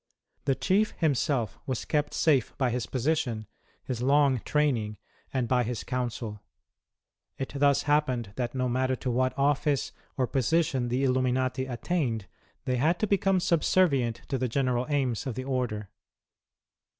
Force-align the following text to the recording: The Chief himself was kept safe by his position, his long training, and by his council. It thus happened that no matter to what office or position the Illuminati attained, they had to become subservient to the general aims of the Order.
The 0.45 0.55
Chief 0.55 0.95
himself 0.97 1.59
was 1.67 1.85
kept 1.85 2.15
safe 2.15 2.57
by 2.57 2.71
his 2.71 2.87
position, 2.87 3.45
his 3.83 4.01
long 4.01 4.39
training, 4.39 4.97
and 5.31 5.47
by 5.47 5.61
his 5.61 5.83
council. 5.83 6.41
It 7.37 7.53
thus 7.55 7.83
happened 7.83 8.33
that 8.35 8.55
no 8.55 8.67
matter 8.67 8.95
to 8.95 9.11
what 9.11 9.37
office 9.37 9.91
or 10.17 10.25
position 10.25 10.87
the 10.87 11.03
Illuminati 11.03 11.67
attained, 11.67 12.25
they 12.65 12.77
had 12.77 12.97
to 12.97 13.05
become 13.05 13.39
subservient 13.39 14.23
to 14.29 14.39
the 14.39 14.47
general 14.47 14.87
aims 14.89 15.27
of 15.27 15.35
the 15.35 15.43
Order. 15.43 15.91